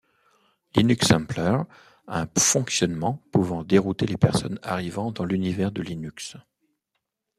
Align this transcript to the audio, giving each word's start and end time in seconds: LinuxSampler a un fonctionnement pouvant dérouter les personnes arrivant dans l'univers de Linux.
LinuxSampler 0.75 1.59
a 2.07 2.21
un 2.23 2.27
fonctionnement 2.35 3.21
pouvant 3.31 3.63
dérouter 3.63 4.07
les 4.07 4.17
personnes 4.17 4.57
arrivant 4.63 5.11
dans 5.11 5.25
l'univers 5.25 5.71
de 5.71 5.83
Linux. 5.83 6.37